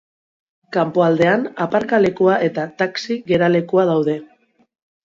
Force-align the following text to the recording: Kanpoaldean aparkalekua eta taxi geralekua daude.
Kanpoaldean 0.77 1.43
aparkalekua 1.67 2.39
eta 2.49 2.67
taxi 2.83 3.21
geralekua 3.31 3.89
daude. 3.95 4.21